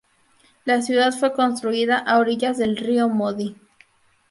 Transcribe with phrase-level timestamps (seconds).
[0.65, 3.55] La ciudad fue construida a orillas del río Modi.